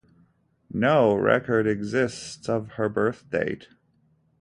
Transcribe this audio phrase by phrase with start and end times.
[0.73, 3.67] No record exists of her birth date.